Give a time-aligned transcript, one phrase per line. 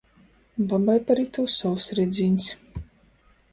[0.71, 2.51] Babai par itū sovs redzīņs...